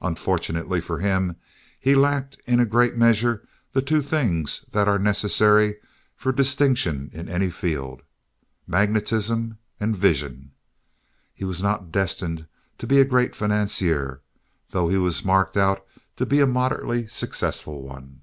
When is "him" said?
0.98-1.36